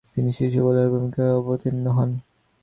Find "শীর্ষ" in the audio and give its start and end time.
0.37-0.55